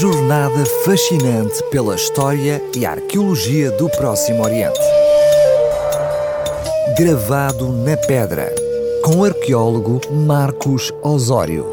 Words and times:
jornada 0.00 0.64
fascinante 0.84 1.60
pela 1.72 1.96
história 1.96 2.62
e 2.76 2.86
arqueologia 2.86 3.72
do 3.72 3.90
Próximo 3.90 4.44
Oriente. 4.44 4.78
Gravado 6.96 7.72
na 7.72 7.96
pedra, 7.96 8.54
com 9.04 9.16
o 9.16 9.24
arqueólogo 9.24 10.00
Marcos 10.24 10.92
Osório. 11.02 11.66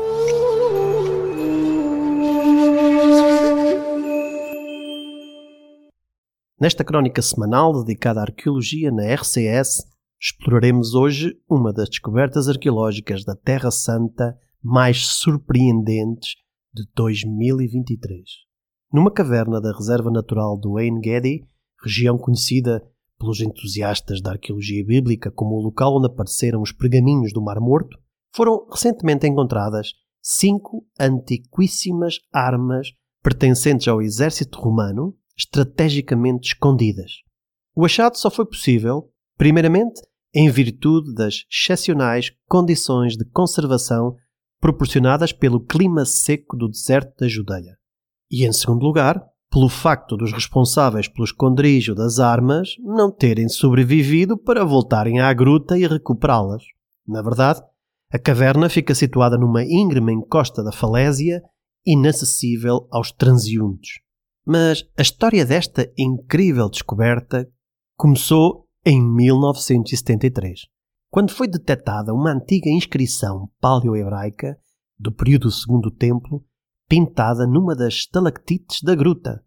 Nesta 6.60 6.84
crónica 6.84 7.22
semanal 7.22 7.84
dedicada 7.84 8.22
à 8.22 8.24
arqueologia 8.24 8.92
na 8.92 9.04
RCS, 9.04 9.86
exploraremos 10.20 10.96
hoje 10.96 11.38
uma 11.48 11.72
das 11.72 11.90
descobertas 11.90 12.50
arqueológicas 12.50 13.24
da 13.24 13.36
Terra 13.36 13.70
Santa 13.70 14.36
mais 14.64 15.06
surpreendentes 15.06 16.44
de 16.76 16.84
2023. 16.94 18.22
Numa 18.92 19.10
caverna 19.10 19.62
da 19.62 19.72
Reserva 19.72 20.12
Natural 20.12 20.60
do 20.60 20.78
Ain 20.78 21.02
Gedi, 21.02 21.48
região 21.82 22.18
conhecida 22.18 22.86
pelos 23.18 23.40
entusiastas 23.40 24.22
da 24.22 24.32
arqueologia 24.32 24.86
bíblica 24.86 25.32
como 25.32 25.56
o 25.56 25.62
local 25.62 25.96
onde 25.96 26.08
apareceram 26.08 26.62
os 26.62 26.74
pergaminhos 26.74 27.32
do 27.32 27.42
Mar 27.42 27.62
Morto, 27.62 27.98
foram 28.36 28.68
recentemente 28.70 29.26
encontradas 29.26 29.94
cinco 30.22 30.86
antiquíssimas 31.00 32.20
armas 32.34 32.90
pertencentes 33.24 33.88
ao 33.88 34.02
exército 34.02 34.60
romano, 34.60 35.16
estrategicamente 35.38 36.50
escondidas. 36.50 37.22
O 37.74 37.86
achado 37.86 38.18
só 38.18 38.30
foi 38.30 38.46
possível, 38.46 39.10
primeiramente, 39.38 40.02
em 40.34 40.50
virtude 40.50 41.14
das 41.14 41.46
excepcionais 41.50 42.32
condições 42.50 43.16
de 43.16 43.24
conservação 43.30 44.18
proporcionadas 44.60 45.32
pelo 45.32 45.60
clima 45.60 46.06
seco 46.06 46.58
do 46.58 46.68
deserto 46.68 47.20
da 47.20 47.28
Judeia. 47.28 47.78
E, 48.32 48.46
em 48.46 48.52
segundo 48.52 48.84
lugar, 48.84 49.22
pelo 49.52 49.70
facto 49.70 50.18
dos 50.18 50.34
responsáveis 50.34 51.08
pelo 51.08 51.24
esconderijo 51.24 51.96
das 51.96 52.20
armas 52.20 52.76
não 52.80 53.12
terem 53.12 53.48
sobrevivido 53.48 54.38
para 54.38 54.66
voltarem 54.66 55.22
à 55.22 55.32
gruta 55.34 55.78
e 55.78 55.88
recuperá-las. 55.88 56.64
Na 57.08 57.22
verdade, 57.22 57.62
a 58.12 58.20
caverna 58.20 58.70
fica 58.70 58.94
situada 58.94 59.38
numa 59.38 59.64
íngreme 59.64 60.14
encosta 60.14 60.64
da 60.64 60.72
falésia, 60.72 61.42
inacessível 61.86 62.88
aos 62.92 63.12
transeuntes. 63.12 64.00
Mas 64.46 64.86
a 64.98 65.02
história 65.02 65.46
desta 65.46 65.92
incrível 65.98 66.70
descoberta 66.70 67.48
começou 67.98 68.68
em 68.86 69.02
1973 69.02 70.75
quando 71.16 71.32
foi 71.32 71.48
detectada 71.48 72.14
uma 72.14 72.30
antiga 72.30 72.70
inscrição 72.70 73.50
paleohebraica 73.62 74.60
do 75.00 75.14
período 75.14 75.44
do 75.44 75.52
Segundo 75.52 75.90
Templo 75.90 76.44
pintada 76.90 77.48
numa 77.48 77.74
das 77.74 77.94
estalactites 77.94 78.84
da 78.84 78.94
gruta. 78.96 79.42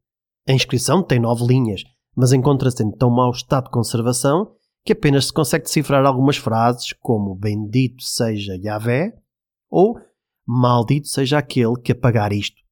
A 0.48 0.52
inscrição 0.54 1.02
tem 1.02 1.20
nove 1.20 1.46
linhas, 1.46 1.82
mas 2.16 2.32
encontra-se 2.32 2.82
em 2.82 2.90
tão 2.90 3.10
mau 3.10 3.30
estado 3.32 3.64
de 3.64 3.70
conservação 3.70 4.50
que 4.82 4.94
apenas 4.94 5.26
se 5.26 5.32
consegue 5.34 5.64
decifrar 5.64 6.06
algumas 6.06 6.38
frases 6.38 6.94
como 7.00 7.34
Bendito 7.34 8.02
seja 8.02 8.56
Yahvé 8.56 9.12
ou 9.68 10.00
Maldito 10.46 11.08
seja 11.08 11.36
aquele 11.36 11.78
que 11.84 11.92
apagar 11.92 12.32
isto. 12.32 12.62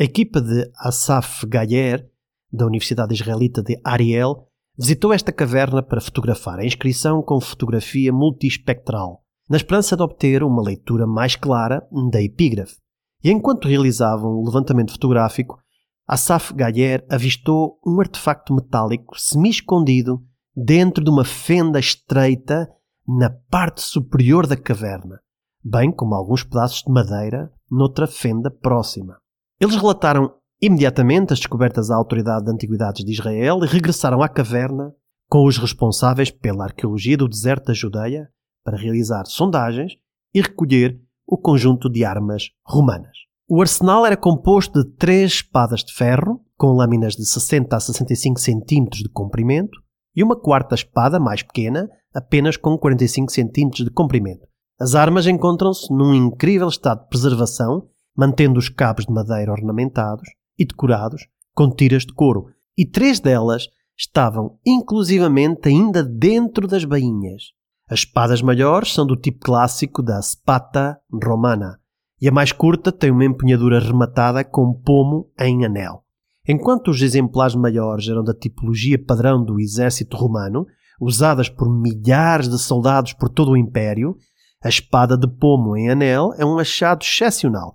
A 0.00 0.04
equipa 0.04 0.40
de 0.40 0.66
Asaf 0.78 1.44
Gayer, 1.46 2.10
da 2.50 2.64
Universidade 2.64 3.12
Israelita 3.12 3.62
de 3.62 3.78
Ariel, 3.84 4.48
Visitou 4.78 5.10
esta 5.10 5.32
caverna 5.32 5.82
para 5.82 6.02
fotografar 6.02 6.58
a 6.58 6.64
inscrição 6.64 7.22
com 7.22 7.40
fotografia 7.40 8.12
multispectral, 8.12 9.22
na 9.48 9.56
esperança 9.56 9.96
de 9.96 10.02
obter 10.02 10.42
uma 10.42 10.62
leitura 10.62 11.06
mais 11.06 11.34
clara 11.34 11.82
da 12.10 12.20
epígrafe. 12.20 12.76
E 13.24 13.30
enquanto 13.30 13.68
realizavam 13.68 14.32
o 14.32 14.44
levantamento 14.44 14.92
fotográfico, 14.92 15.58
Asaf 16.06 16.52
Gayer 16.52 17.06
avistou 17.10 17.80
um 17.86 17.98
artefacto 18.00 18.54
metálico 18.54 19.18
semi-escondido 19.18 20.22
dentro 20.54 21.02
de 21.02 21.10
uma 21.10 21.24
fenda 21.24 21.80
estreita 21.80 22.68
na 23.08 23.30
parte 23.50 23.80
superior 23.80 24.46
da 24.46 24.58
caverna, 24.58 25.20
bem 25.64 25.90
como 25.90 26.14
alguns 26.14 26.44
pedaços 26.44 26.82
de 26.82 26.92
madeira 26.92 27.50
noutra 27.70 28.06
fenda 28.06 28.50
próxima. 28.50 29.16
Eles 29.58 29.74
relataram 29.74 30.34
imediatamente 30.60 31.32
as 31.32 31.38
descobertas 31.38 31.90
à 31.90 31.96
Autoridade 31.96 32.44
de 32.44 32.50
Antiguidades 32.50 33.04
de 33.04 33.12
Israel 33.12 33.58
regressaram 33.58 34.22
à 34.22 34.28
caverna 34.28 34.92
com 35.28 35.44
os 35.44 35.58
responsáveis 35.58 36.30
pela 36.30 36.64
arqueologia 36.64 37.16
do 37.16 37.28
deserto 37.28 37.66
da 37.66 37.74
Judeia 37.74 38.28
para 38.64 38.76
realizar 38.76 39.26
sondagens 39.26 39.92
e 40.34 40.40
recolher 40.40 41.00
o 41.26 41.36
conjunto 41.36 41.90
de 41.90 42.04
armas 42.04 42.50
romanas. 42.64 43.16
O 43.48 43.60
arsenal 43.60 44.04
era 44.04 44.16
composto 44.16 44.82
de 44.82 44.90
três 44.96 45.32
espadas 45.32 45.84
de 45.84 45.92
ferro, 45.92 46.40
com 46.56 46.72
lâminas 46.72 47.14
de 47.14 47.24
60 47.24 47.76
a 47.76 47.80
65 47.80 48.40
cm 48.40 48.88
de 48.90 49.08
comprimento, 49.08 49.78
e 50.14 50.22
uma 50.22 50.34
quarta 50.34 50.74
espada 50.74 51.20
mais 51.20 51.42
pequena, 51.42 51.88
apenas 52.14 52.56
com 52.56 52.78
45 52.78 53.30
cm 53.30 53.70
de 53.84 53.90
comprimento. 53.90 54.46
As 54.80 54.94
armas 54.94 55.26
encontram-se 55.26 55.92
num 55.92 56.14
incrível 56.14 56.68
estado 56.68 57.02
de 57.02 57.08
preservação, 57.08 57.88
mantendo 58.16 58.58
os 58.58 58.68
cabos 58.68 59.06
de 59.06 59.12
madeira 59.12 59.52
ornamentados, 59.52 60.28
e 60.58 60.64
decorados 60.64 61.26
com 61.54 61.70
tiras 61.70 62.04
de 62.04 62.12
couro, 62.12 62.46
e 62.76 62.84
três 62.84 63.18
delas 63.18 63.68
estavam 63.96 64.58
inclusivamente 64.64 65.68
ainda 65.68 66.04
dentro 66.04 66.68
das 66.68 66.84
bainhas. 66.84 67.44
As 67.88 68.00
espadas 68.00 68.42
maiores 68.42 68.92
são 68.92 69.06
do 69.06 69.16
tipo 69.16 69.38
clássico 69.40 70.02
da 70.02 70.20
spata 70.20 70.98
romana, 71.24 71.78
e 72.20 72.28
a 72.28 72.32
mais 72.32 72.52
curta 72.52 72.92
tem 72.92 73.10
uma 73.10 73.24
empunhadura 73.24 73.78
rematada 73.78 74.44
com 74.44 74.74
pomo 74.74 75.30
em 75.38 75.64
anel. 75.64 76.02
Enquanto 76.46 76.88
os 76.88 77.00
exemplares 77.00 77.54
maiores 77.54 78.08
eram 78.08 78.22
da 78.22 78.34
tipologia 78.34 79.02
padrão 79.02 79.42
do 79.42 79.58
exército 79.58 80.16
romano, 80.16 80.66
usadas 81.00 81.48
por 81.48 81.68
milhares 81.68 82.48
de 82.48 82.58
soldados 82.58 83.12
por 83.12 83.28
todo 83.28 83.52
o 83.52 83.56
Império, 83.56 84.16
a 84.62 84.68
espada 84.68 85.16
de 85.16 85.28
pomo 85.28 85.76
em 85.76 85.90
anel 85.90 86.32
é 86.36 86.44
um 86.44 86.58
achado 86.58 87.02
excepcional, 87.02 87.74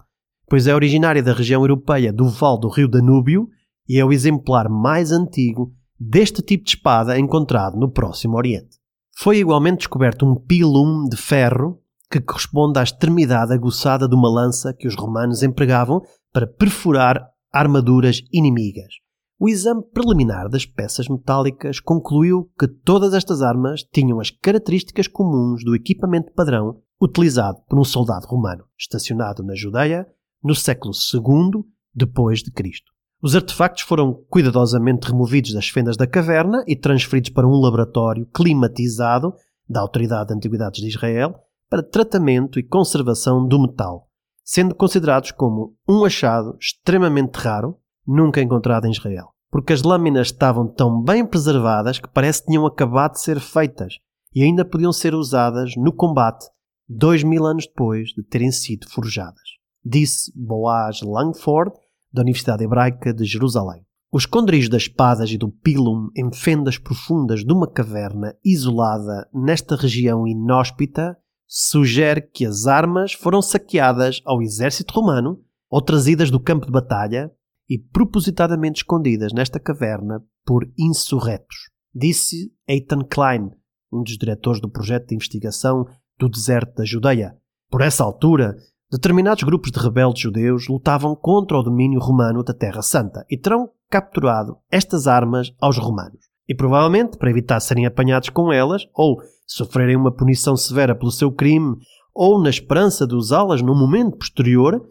pois 0.51 0.67
é 0.67 0.75
originária 0.75 1.23
da 1.23 1.31
região 1.31 1.61
europeia 1.61 2.11
do 2.11 2.27
Val 2.27 2.59
do 2.59 2.67
Rio 2.67 2.89
Danúbio 2.89 3.47
e 3.87 3.97
é 3.97 4.03
o 4.03 4.11
exemplar 4.11 4.67
mais 4.67 5.09
antigo 5.09 5.71
deste 5.97 6.41
tipo 6.41 6.65
de 6.65 6.71
espada 6.71 7.17
encontrado 7.17 7.79
no 7.79 7.89
Próximo 7.89 8.35
Oriente. 8.35 8.75
Foi 9.15 9.37
igualmente 9.37 9.77
descoberto 9.77 10.25
um 10.25 10.35
pilum 10.35 11.07
de 11.07 11.15
ferro 11.15 11.79
que 12.11 12.19
corresponde 12.19 12.79
à 12.79 12.83
extremidade 12.83 13.53
aguçada 13.53 14.09
de 14.09 14.13
uma 14.13 14.29
lança 14.29 14.73
que 14.73 14.89
os 14.89 14.93
romanos 14.93 15.41
empregavam 15.41 16.01
para 16.33 16.45
perfurar 16.45 17.29
armaduras 17.53 18.21
inimigas. 18.29 18.95
O 19.39 19.47
exame 19.47 19.81
preliminar 19.93 20.49
das 20.49 20.65
peças 20.65 21.07
metálicas 21.07 21.79
concluiu 21.79 22.51
que 22.59 22.67
todas 22.67 23.13
estas 23.13 23.41
armas 23.41 23.83
tinham 23.83 24.19
as 24.19 24.29
características 24.29 25.07
comuns 25.07 25.63
do 25.63 25.73
equipamento 25.73 26.33
padrão 26.33 26.81
utilizado 27.01 27.57
por 27.69 27.79
um 27.79 27.85
soldado 27.85 28.27
romano, 28.27 28.65
estacionado 28.77 29.43
na 29.43 29.55
Judeia 29.55 30.05
no 30.43 30.55
século 30.55 30.93
II 31.13 31.63
depois 31.93 32.39
de 32.39 32.51
Cristo. 32.51 32.91
Os 33.21 33.35
artefactos 33.35 33.83
foram 33.83 34.13
cuidadosamente 34.29 35.07
removidos 35.07 35.53
das 35.53 35.69
fendas 35.69 35.95
da 35.95 36.07
caverna 36.07 36.63
e 36.67 36.75
transferidos 36.75 37.29
para 37.29 37.47
um 37.47 37.59
laboratório 37.59 38.25
climatizado 38.33 39.33
da 39.69 39.79
Autoridade 39.79 40.29
de 40.29 40.35
Antiguidades 40.35 40.81
de 40.81 40.87
Israel 40.87 41.35
para 41.69 41.83
tratamento 41.83 42.59
e 42.59 42.63
conservação 42.63 43.47
do 43.47 43.61
metal, 43.61 44.09
sendo 44.43 44.73
considerados 44.73 45.31
como 45.31 45.75
um 45.87 46.03
achado 46.03 46.57
extremamente 46.59 47.35
raro, 47.35 47.77
nunca 48.05 48.41
encontrado 48.41 48.87
em 48.87 48.91
Israel, 48.91 49.27
porque 49.51 49.71
as 49.71 49.83
lâminas 49.83 50.27
estavam 50.27 50.67
tão 50.67 51.01
bem 51.01 51.23
preservadas 51.23 51.99
que 51.99 52.09
parece 52.09 52.41
que 52.41 52.47
tinham 52.47 52.65
acabado 52.65 53.13
de 53.13 53.21
ser 53.21 53.39
feitas 53.39 53.99
e 54.33 54.41
ainda 54.41 54.65
podiam 54.65 54.91
ser 54.91 55.13
usadas 55.13 55.73
no 55.77 55.93
combate 55.93 56.45
dois 56.89 57.23
mil 57.23 57.45
anos 57.45 57.67
depois 57.67 58.09
de 58.09 58.23
terem 58.23 58.51
sido 58.51 58.89
forjadas 58.89 59.60
disse 59.83 60.31
Boaz 60.35 61.01
Langford, 61.01 61.71
da 62.11 62.21
Universidade 62.21 62.63
Hebraica 62.63 63.13
de 63.13 63.25
Jerusalém. 63.25 63.85
Os 64.11 64.23
esconderijos 64.23 64.69
das 64.69 64.83
espadas 64.83 65.31
e 65.31 65.37
do 65.37 65.49
pilum 65.49 66.09
em 66.15 66.31
fendas 66.33 66.77
profundas 66.77 67.45
de 67.45 67.53
uma 67.53 67.65
caverna 67.65 68.35
isolada 68.43 69.27
nesta 69.33 69.75
região 69.75 70.27
inóspita 70.27 71.17
sugere 71.47 72.21
que 72.21 72.45
as 72.45 72.67
armas 72.67 73.13
foram 73.13 73.41
saqueadas 73.41 74.21
ao 74.25 74.41
exército 74.41 74.93
romano 74.93 75.39
ou 75.69 75.81
trazidas 75.81 76.29
do 76.29 76.39
campo 76.39 76.65
de 76.65 76.71
batalha 76.71 77.31
e 77.69 77.79
propositadamente 77.79 78.81
escondidas 78.81 79.31
nesta 79.31 79.59
caverna 79.59 80.21
por 80.45 80.69
insurretos. 80.77 81.69
Disse 81.95 82.53
Eitan 82.67 83.03
Klein, 83.09 83.51
um 83.91 84.03
dos 84.03 84.17
diretores 84.17 84.59
do 84.61 84.69
projeto 84.69 85.07
de 85.07 85.15
investigação 85.15 85.85
do 86.17 86.27
deserto 86.27 86.75
da 86.75 86.85
Judeia. 86.85 87.37
Por 87.69 87.81
essa 87.81 88.03
altura, 88.03 88.57
determinados 88.91 89.43
grupos 89.43 89.71
de 89.71 89.79
rebeldes 89.79 90.21
judeus 90.21 90.67
lutavam 90.67 91.15
contra 91.15 91.57
o 91.57 91.63
domínio 91.63 91.99
romano 91.99 92.43
da 92.43 92.53
Terra 92.53 92.81
Santa 92.81 93.25
e 93.29 93.37
terão 93.37 93.69
capturado 93.89 94.57
estas 94.69 95.07
armas 95.07 95.53
aos 95.59 95.77
romanos. 95.77 96.29
E 96.47 96.53
provavelmente, 96.53 97.17
para 97.17 97.29
evitar 97.29 97.59
serem 97.61 97.85
apanhados 97.85 98.29
com 98.29 98.51
elas, 98.51 98.83
ou 98.93 99.21
sofrerem 99.47 99.95
uma 99.95 100.13
punição 100.13 100.57
severa 100.57 100.93
pelo 100.93 101.11
seu 101.11 101.31
crime, 101.31 101.77
ou 102.13 102.41
na 102.41 102.49
esperança 102.49 103.07
de 103.07 103.15
usá-las 103.15 103.61
num 103.61 103.77
momento 103.77 104.17
posterior, 104.17 104.81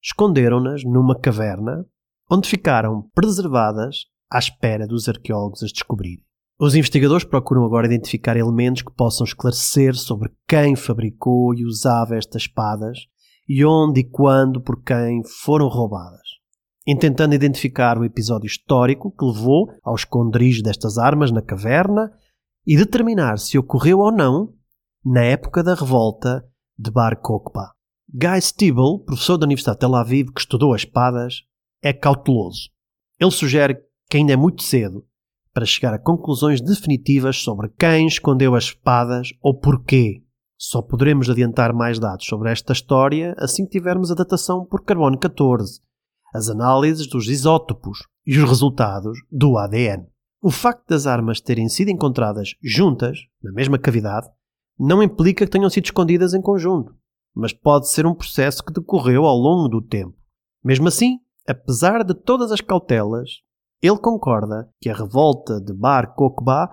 esconderam-nas 0.00 0.84
numa 0.84 1.18
caverna 1.18 1.84
onde 2.30 2.48
ficaram 2.48 3.08
preservadas 3.14 4.06
à 4.30 4.38
espera 4.38 4.86
dos 4.86 5.08
arqueólogos 5.08 5.62
as 5.62 5.72
descobrirem. 5.72 6.22
Os 6.60 6.74
investigadores 6.74 7.24
procuram 7.24 7.64
agora 7.64 7.86
identificar 7.86 8.36
elementos 8.36 8.82
que 8.82 8.92
possam 8.92 9.24
esclarecer 9.24 9.94
sobre 9.94 10.30
quem 10.46 10.76
fabricou 10.76 11.54
e 11.54 11.64
usava 11.64 12.16
estas 12.16 12.42
espadas 12.42 12.98
e 13.48 13.64
onde 13.64 14.00
e 14.00 14.04
quando 14.04 14.60
por 14.60 14.82
quem 14.82 15.22
foram 15.24 15.68
roubadas, 15.68 16.28
intentando 16.86 17.34
identificar 17.34 17.98
o 17.98 18.04
episódio 18.04 18.46
histórico 18.46 19.10
que 19.10 19.24
levou 19.24 19.68
ao 19.82 19.94
esconderijo 19.94 20.62
destas 20.62 20.98
armas 20.98 21.30
na 21.30 21.40
caverna 21.40 22.12
e 22.66 22.76
determinar 22.76 23.38
se 23.38 23.56
ocorreu 23.56 24.00
ou 24.00 24.12
não 24.12 24.52
na 25.04 25.22
época 25.22 25.62
da 25.62 25.74
revolta 25.74 26.44
de 26.78 26.90
Bar 26.90 27.20
Kokhba. 27.20 27.72
Guy 28.12 28.40
Stiebel, 28.40 28.98
professor 29.04 29.38
da 29.38 29.44
Universidade 29.44 29.76
de 29.76 29.80
Tel 29.80 29.94
Aviv 29.94 30.28
que 30.32 30.40
estudou 30.40 30.74
as 30.74 30.82
espadas, 30.82 31.42
é 31.82 31.92
cauteloso. 31.92 32.70
Ele 33.18 33.30
sugere 33.30 33.78
que 34.10 34.16
ainda 34.16 34.32
é 34.32 34.36
muito 34.36 34.62
cedo 34.62 35.04
para 35.52 35.66
chegar 35.66 35.92
a 35.92 35.98
conclusões 35.98 36.60
definitivas 36.60 37.38
sobre 37.38 37.68
quem 37.78 38.06
escondeu 38.06 38.54
as 38.54 38.64
espadas 38.64 39.28
ou 39.42 39.58
porquê. 39.58 40.22
Só 40.60 40.82
poderemos 40.82 41.30
adiantar 41.30 41.72
mais 41.72 42.00
dados 42.00 42.26
sobre 42.26 42.50
esta 42.50 42.72
história 42.72 43.32
assim 43.38 43.64
que 43.64 43.70
tivermos 43.70 44.10
a 44.10 44.14
datação 44.16 44.66
por 44.66 44.82
carbono 44.82 45.16
14, 45.16 45.80
as 46.34 46.48
análises 46.48 47.06
dos 47.06 47.28
isótopos 47.28 48.00
e 48.26 48.36
os 48.36 48.48
resultados 48.48 49.16
do 49.30 49.56
ADN. 49.56 50.04
O 50.42 50.50
facto 50.50 50.84
das 50.88 51.06
armas 51.06 51.40
terem 51.40 51.68
sido 51.68 51.90
encontradas 51.90 52.54
juntas, 52.60 53.20
na 53.40 53.52
mesma 53.52 53.78
cavidade, 53.78 54.28
não 54.76 55.00
implica 55.00 55.44
que 55.44 55.50
tenham 55.50 55.70
sido 55.70 55.84
escondidas 55.84 56.34
em 56.34 56.42
conjunto, 56.42 56.92
mas 57.32 57.52
pode 57.52 57.88
ser 57.88 58.04
um 58.04 58.14
processo 58.14 58.64
que 58.64 58.72
decorreu 58.72 59.26
ao 59.26 59.36
longo 59.36 59.68
do 59.68 59.80
tempo. 59.80 60.16
Mesmo 60.64 60.88
assim, 60.88 61.20
apesar 61.46 62.02
de 62.02 62.14
todas 62.14 62.50
as 62.50 62.60
cautelas, 62.60 63.30
ele 63.80 63.98
concorda 63.98 64.68
que 64.80 64.90
a 64.90 64.94
revolta 64.94 65.60
de 65.60 65.72
Bar 65.72 66.14
Kokhba 66.16 66.68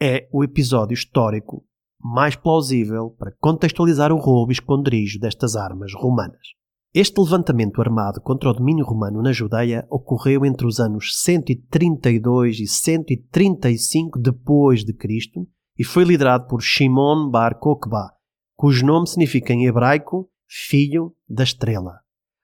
é 0.00 0.28
o 0.32 0.42
episódio 0.42 0.94
histórico 0.94 1.64
mais 2.02 2.34
plausível 2.34 3.10
para 3.18 3.32
contextualizar 3.40 4.12
o 4.12 4.16
roubo 4.16 4.50
e 4.50 4.54
esconderijo 4.54 5.18
destas 5.18 5.56
armas 5.56 5.92
romanas. 5.94 6.60
Este 6.92 7.20
levantamento 7.20 7.80
armado 7.80 8.20
contra 8.20 8.50
o 8.50 8.52
domínio 8.52 8.84
romano 8.84 9.22
na 9.22 9.32
Judeia 9.32 9.86
ocorreu 9.88 10.44
entre 10.44 10.66
os 10.66 10.80
anos 10.80 11.16
132 11.22 12.58
e 12.58 12.66
135 12.66 14.18
depois 14.18 14.84
de 14.84 14.92
Cristo 14.92 15.46
e 15.78 15.84
foi 15.84 16.02
liderado 16.02 16.48
por 16.48 16.60
Shimon 16.60 17.30
Bar 17.30 17.60
Kokhba, 17.60 18.10
cujo 18.56 18.84
nome 18.84 19.06
significa 19.06 19.52
em 19.52 19.66
hebraico 19.66 20.28
filho 20.48 21.14
da 21.28 21.44
estrela, 21.44 22.00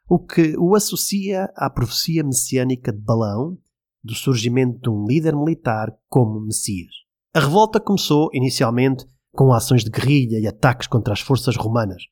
o 0.08 0.18
que 0.18 0.56
o 0.56 0.76
associa 0.76 1.50
à 1.56 1.68
profecia 1.68 2.22
messiânica 2.22 2.92
de 2.92 3.00
Balão 3.00 3.58
do 4.02 4.14
surgimento 4.14 4.78
de 4.80 4.88
um 4.88 5.04
líder 5.04 5.34
militar 5.34 5.92
como 6.08 6.40
Messias. 6.40 6.94
A 7.34 7.40
revolta 7.40 7.80
começou 7.80 8.30
inicialmente 8.32 9.04
com 9.36 9.52
ações 9.52 9.84
de 9.84 9.90
guerrilha 9.90 10.40
e 10.40 10.46
ataques 10.46 10.88
contra 10.88 11.12
as 11.12 11.20
forças 11.20 11.56
romanas. 11.56 12.02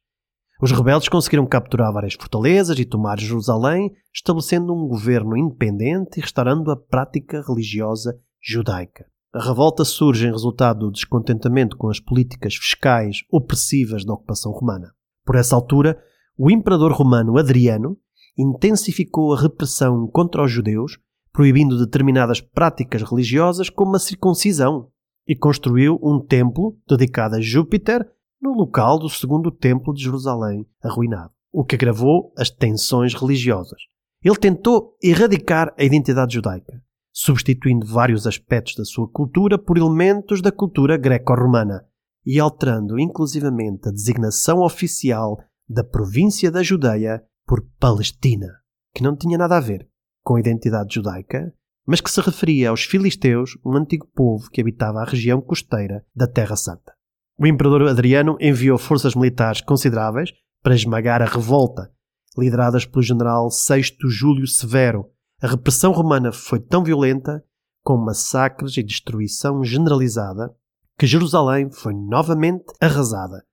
Os 0.63 0.71
rebeldes 0.71 1.09
conseguiram 1.09 1.47
capturar 1.47 1.93
várias 1.93 2.15
fortalezas 2.15 2.79
e 2.79 2.85
tomar 2.85 3.19
Jerusalém, 3.19 3.91
estabelecendo 4.15 4.73
um 4.73 4.87
governo 4.87 5.37
independente 5.37 6.19
e 6.19 6.21
restaurando 6.21 6.71
a 6.71 6.77
prática 6.77 7.43
religiosa 7.47 8.17
judaica. 8.41 9.07
A 9.35 9.43
revolta 9.43 9.85
surge 9.85 10.29
em 10.29 10.31
resultado 10.31 10.87
do 10.87 10.93
descontentamento 10.93 11.77
com 11.77 11.89
as 11.89 11.99
políticas 11.99 12.55
fiscais 12.55 13.19
opressivas 13.33 14.05
da 14.05 14.13
ocupação 14.13 14.53
romana. 14.53 14.93
Por 15.25 15.35
essa 15.35 15.57
altura, 15.57 15.99
o 16.39 16.51
imperador 16.51 16.93
romano 16.93 17.37
Adriano 17.37 17.99
intensificou 18.39 19.35
a 19.35 19.41
repressão 19.41 20.07
contra 20.07 20.45
os 20.45 20.53
judeus 20.53 20.99
proibindo 21.35 21.77
determinadas 21.77 22.41
práticas 22.41 23.03
religiosas 23.03 23.69
como 23.69 23.97
a 23.97 23.99
circuncisão, 23.99 24.89
e 25.27 25.35
construiu 25.35 25.99
um 26.03 26.21
templo 26.21 26.77
dedicado 26.89 27.37
a 27.37 27.41
Júpiter 27.41 28.07
no 28.41 28.53
local 28.53 28.99
do 28.99 29.09
segundo 29.09 29.51
templo 29.51 29.95
de 29.95 30.03
Jerusalém, 30.03 30.67
arruinado, 30.83 31.33
o 31.51 31.65
que 31.65 31.75
agravou 31.75 32.33
as 32.37 32.51
tensões 32.51 33.15
religiosas. 33.15 33.81
Ele 34.23 34.37
tentou 34.37 34.97
erradicar 35.03 35.75
a 35.79 35.85
identidade 35.85 36.35
judaica, 36.35 36.83
substituindo 37.13 37.87
vários 37.87 38.27
aspectos 38.27 38.75
da 38.75 38.85
sua 38.85 39.09
cultura 39.09 39.59
por 39.59 39.79
elementos 39.79 40.43
da 40.43 40.53
cultura 40.53 40.97
greco-romana 40.97 41.85
e 42.27 42.41
alterando 42.41 42.99
inclusivamente 42.99 43.89
a 43.89 43.93
designação 43.93 44.61
oficial 44.61 45.39
da 45.69 45.85
província 45.85 46.51
da 46.51 46.63
Judeia 46.63 47.23
por 47.47 47.65
Palestina, 47.79 48.49
que 48.95 49.03
não 49.03 49.17
tinha 49.17 49.39
nada 49.39 49.57
a 49.57 49.61
ver 49.61 49.89
com 50.23 50.37
a 50.37 50.41
identidade 50.41 50.95
judaica, 50.95 51.55
mas 51.87 52.01
que 52.01 52.11
se 52.11 52.21
referia 52.21 52.71
aos 52.71 52.85
filisteus, 52.85 53.59
um 53.65 53.77
antigo 53.77 54.07
povo 54.15 54.51
que 54.51 54.61
habitava 54.61 55.01
a 55.01 55.05
região 55.05 55.41
costeira 55.41 56.05
da 56.15 56.27
Terra 56.27 56.57
Santa. 56.57 56.93
O 57.39 57.47
imperador 57.47 57.89
Adriano 57.89 58.37
enviou 58.41 58.79
forças 58.79 59.15
militares 59.15 59.61
consideráveis 59.61 60.31
para 60.63 60.75
esmagar 60.75 61.21
a 61.21 61.27
revolta, 61.27 61.91
lideradas 62.39 62.87
pelo 62.87 63.03
general 63.03 63.51
Sexto 63.51 64.09
Júlio 64.09 64.47
Severo. 64.47 65.11
A 65.43 65.49
repressão 65.49 65.93
romana 65.93 66.33
foi 66.33 66.61
tão 66.61 66.83
violenta, 66.83 67.45
com 67.83 67.97
massacres 67.97 68.77
e 68.77 68.83
destruição 68.83 69.63
generalizada, 69.63 70.55
que 70.99 71.07
Jerusalém 71.07 71.71
foi 71.71 71.93
novamente 71.93 72.65
arrasada 72.81 73.45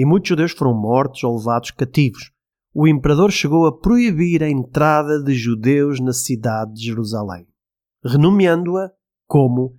e 0.00 0.04
muitos 0.06 0.28
judeus 0.28 0.52
foram 0.52 0.72
mortos 0.72 1.22
ou 1.24 1.36
levados 1.36 1.70
cativos, 1.70 2.30
o 2.72 2.86
imperador 2.86 3.30
chegou 3.30 3.66
a 3.66 3.78
proibir 3.78 4.42
a 4.42 4.48
entrada 4.48 5.22
de 5.22 5.34
judeus 5.34 6.00
na 6.00 6.12
cidade 6.12 6.72
de 6.74 6.86
Jerusalém, 6.86 7.46
renomeando-a 8.04 8.90
como 9.26 9.78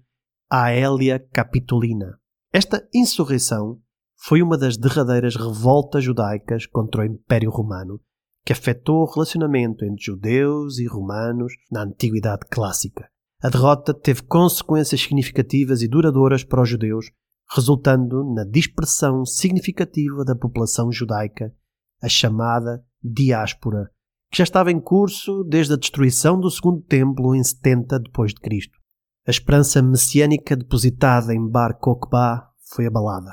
Aélia 0.49 1.19
Capitolina. 1.19 2.19
Esta 2.53 2.87
insurreição 2.93 3.79
foi 4.17 4.41
uma 4.41 4.57
das 4.57 4.77
derradeiras 4.77 5.35
revoltas 5.35 6.03
judaicas 6.03 6.65
contra 6.65 7.01
o 7.01 7.05
Império 7.05 7.49
Romano 7.49 7.99
que 8.43 8.53
afetou 8.53 9.03
o 9.03 9.11
relacionamento 9.11 9.85
entre 9.85 10.03
judeus 10.03 10.79
e 10.79 10.87
romanos 10.87 11.53
na 11.71 11.83
Antiguidade 11.83 12.41
Clássica. 12.49 13.09
A 13.41 13.49
derrota 13.49 13.93
teve 13.93 14.23
consequências 14.23 15.01
significativas 15.01 15.81
e 15.81 15.87
duradouras 15.87 16.43
para 16.43 16.61
os 16.61 16.69
judeus, 16.69 17.11
resultando 17.53 18.23
na 18.33 18.43
dispersão 18.43 19.25
significativa 19.25 20.23
da 20.23 20.35
população 20.35 20.91
judaica 20.91 21.53
a 22.01 22.09
chamada 22.09 22.83
diáspora, 23.03 23.91
que 24.31 24.37
já 24.37 24.45
estava 24.45 24.71
em 24.71 24.79
curso 24.79 25.43
desde 25.43 25.73
a 25.73 25.77
destruição 25.77 26.39
do 26.39 26.49
segundo 26.49 26.81
templo 26.83 27.35
em 27.35 27.43
70 27.43 27.99
depois 27.99 28.33
de 28.33 28.39
Cristo. 28.39 28.79
A 29.27 29.29
esperança 29.29 29.81
messiânica 29.81 30.55
depositada 30.55 31.33
em 31.33 31.49
Bar 31.49 31.77
Kokhba 31.77 32.47
foi 32.73 32.87
abalada, 32.87 33.31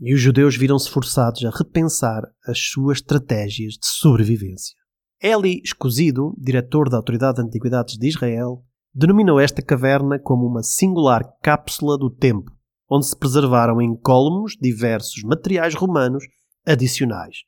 e 0.00 0.14
os 0.14 0.20
judeus 0.20 0.56
viram-se 0.56 0.88
forçados 0.88 1.44
a 1.44 1.50
repensar 1.50 2.22
as 2.46 2.58
suas 2.58 2.98
estratégias 2.98 3.74
de 3.74 3.86
sobrevivência. 3.86 4.74
Eli 5.20 5.60
Escosido, 5.62 6.34
diretor 6.38 6.88
da 6.88 6.96
Autoridade 6.96 7.36
de 7.36 7.42
Antiguidades 7.42 7.98
de 7.98 8.08
Israel, 8.08 8.64
denominou 8.94 9.38
esta 9.38 9.60
caverna 9.60 10.18
como 10.18 10.46
uma 10.46 10.62
singular 10.62 11.24
cápsula 11.42 11.98
do 11.98 12.08
tempo, 12.08 12.50
onde 12.90 13.06
se 13.06 13.16
preservaram 13.16 13.82
em 13.82 13.94
colmos 13.94 14.56
diversos 14.60 15.22
materiais 15.24 15.74
romanos 15.74 16.24
adicionais, 16.66 17.38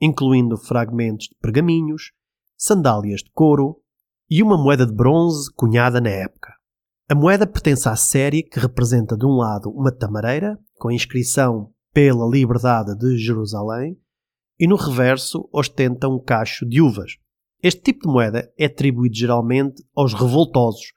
incluindo 0.00 0.56
fragmentos 0.56 1.26
de 1.26 1.36
pergaminhos, 1.40 2.12
sandálias 2.60 3.22
de 3.22 3.30
couro 3.32 3.80
e 4.28 4.42
uma 4.42 4.62
moeda 4.62 4.86
de 4.86 4.92
bronze 4.92 5.50
cunhada 5.54 5.98
na 5.98 6.10
época. 6.10 6.52
A 7.08 7.14
moeda 7.14 7.46
pertence 7.46 7.88
à 7.88 7.96
série 7.96 8.42
que 8.42 8.60
representa 8.60 9.16
de 9.16 9.24
um 9.24 9.36
lado 9.36 9.70
uma 9.70 9.90
tamareira 9.90 10.58
com 10.78 10.88
a 10.88 10.94
inscrição 10.94 11.72
pela 11.92 12.28
liberdade 12.28 12.96
de 12.98 13.16
Jerusalém 13.16 13.96
e 14.58 14.68
no 14.68 14.76
reverso 14.76 15.48
ostenta 15.50 16.06
um 16.06 16.22
cacho 16.22 16.68
de 16.68 16.82
uvas. 16.82 17.12
Este 17.62 17.80
tipo 17.80 18.06
de 18.06 18.12
moeda 18.12 18.52
é 18.58 18.66
atribuído 18.66 19.16
geralmente 19.16 19.82
aos 19.96 20.12
revoltosos, 20.12 20.92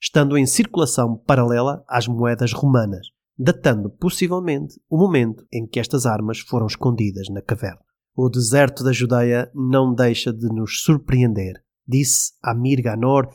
estando 0.00 0.36
em 0.36 0.44
circulação 0.44 1.16
paralela 1.16 1.82
às 1.88 2.06
moedas 2.06 2.52
romanas, 2.52 3.06
datando 3.38 3.88
possivelmente 3.88 4.78
o 4.88 4.98
momento 4.98 5.46
em 5.50 5.66
que 5.66 5.80
estas 5.80 6.04
armas 6.04 6.40
foram 6.40 6.66
escondidas 6.66 7.28
na 7.30 7.40
caverna. 7.40 7.85
O 8.18 8.30
deserto 8.30 8.82
da 8.82 8.92
Judeia 8.92 9.50
não 9.54 9.94
deixa 9.94 10.32
de 10.32 10.46
nos 10.46 10.80
surpreender, 10.80 11.62
disse 11.86 12.32
Amir 12.42 12.82
Ganor, 12.82 13.28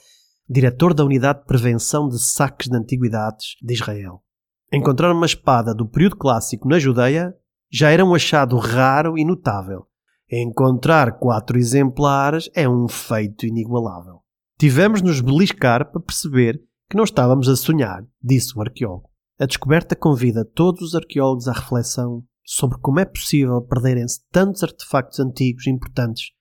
diretor 0.50 0.96
da 0.96 1.06
Unidade 1.06 1.42
de 1.42 1.46
Prevenção 1.46 2.10
de 2.10 2.18
Saques 2.18 2.68
de 2.68 2.76
Antiguidades 2.76 3.58
de 3.62 3.76
Israel. 3.76 4.24
Encontrar 4.74 5.14
uma 5.14 5.28
espada 5.28 5.76
do 5.76 5.88
período 5.88 6.16
clássico 6.16 6.68
na 6.68 6.80
Judeia 6.80 7.32
já 7.72 7.92
era 7.92 8.04
um 8.04 8.16
achado 8.16 8.58
raro 8.58 9.20
e 9.20 9.24
notável. 9.24 9.86
Encontrar 10.32 11.20
quatro 11.20 11.60
exemplares 11.60 12.50
é 12.56 12.68
um 12.68 12.88
feito 12.88 13.46
inigualável. 13.46 14.24
Tivemos 14.58 15.04
nos 15.04 15.22
beliscar 15.22 15.92
para 15.92 16.02
perceber 16.02 16.60
que 16.90 16.98
não 16.98 17.04
estávamos 17.04 17.48
a 17.48 17.56
sonhar, 17.56 18.04
disse 18.20 18.58
o 18.58 18.62
arqueólogo. 18.62 19.12
A 19.40 19.46
descoberta 19.46 19.96
convida 19.96 20.44
todos 20.44 20.82
os 20.82 20.96
arqueólogos 20.96 21.48
à 21.48 21.54
reflexão 21.54 22.24
sobre 22.54 22.78
como 22.80 23.00
é 23.00 23.06
possível 23.06 23.62
perderem-se 23.62 24.20
tantos 24.30 24.62
artefactos 24.62 25.22
antigos 25.22 25.68
importantes 25.68 26.34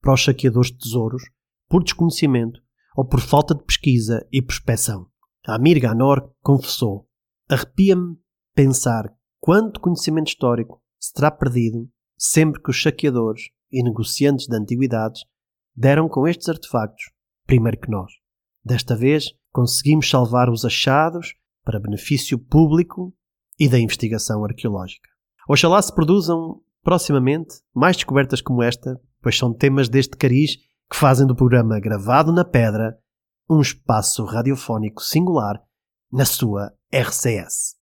para 0.00 0.14
os 0.14 0.24
saqueadores 0.24 0.70
de 0.70 0.78
tesouros 0.78 1.22
por 1.68 1.84
desconhecimento 1.84 2.58
ou 2.96 3.04
por 3.06 3.20
falta 3.20 3.54
de 3.54 3.62
pesquisa 3.64 4.26
e 4.32 4.40
prospeção. 4.40 5.10
Amir 5.46 5.78
Ganor 5.78 6.32
confessou: 6.40 7.06
Arrepia-me 7.50 8.16
pensar 8.54 9.14
quanto 9.38 9.78
conhecimento 9.78 10.28
histórico 10.28 10.82
se 10.98 11.12
terá 11.12 11.30
perdido 11.30 11.86
sempre 12.16 12.62
que 12.62 12.70
os 12.70 12.82
saqueadores 12.82 13.50
e 13.70 13.82
negociantes 13.82 14.46
de 14.46 14.56
antiguidades 14.56 15.20
deram 15.76 16.08
com 16.08 16.26
estes 16.26 16.48
artefactos 16.48 17.10
primeiro 17.46 17.78
que 17.78 17.90
nós. 17.90 18.10
Desta 18.64 18.96
vez 18.96 19.34
conseguimos 19.52 20.08
salvar 20.08 20.48
os 20.48 20.64
achados 20.64 21.34
para 21.62 21.78
benefício 21.78 22.38
público 22.38 23.14
e 23.58 23.68
da 23.68 23.78
investigação 23.78 24.42
arqueológica. 24.46 25.17
Oxalá 25.48 25.80
se 25.80 25.94
produzam 25.94 26.60
proximamente 26.84 27.56
mais 27.74 27.96
descobertas 27.96 28.42
como 28.42 28.62
esta, 28.62 29.00
pois 29.22 29.38
são 29.38 29.54
temas 29.54 29.88
deste 29.88 30.14
cariz 30.14 30.56
que 30.90 30.96
fazem 30.96 31.26
do 31.26 31.34
programa 31.34 31.80
Gravado 31.80 32.30
na 32.30 32.44
Pedra 32.44 32.98
um 33.48 33.62
espaço 33.62 34.26
radiofónico 34.26 35.02
singular 35.02 35.58
na 36.12 36.26
sua 36.26 36.70
RCS. 36.92 37.76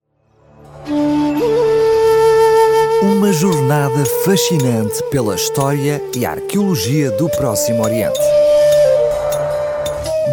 Uma 3.01 3.33
jornada 3.33 4.05
fascinante 4.23 5.01
pela 5.09 5.33
história 5.33 5.99
e 6.15 6.23
arqueologia 6.23 7.09
do 7.17 7.27
Próximo 7.29 7.81
Oriente. 7.81 8.19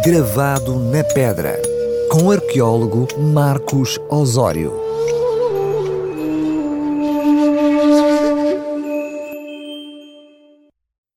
Gravado 0.05 0.79
na 0.79 1.03
Pedra, 1.03 1.59
com 2.11 2.25
o 2.25 2.31
arqueólogo 2.31 3.09
Marcos 3.19 3.99
Osório. 4.11 4.82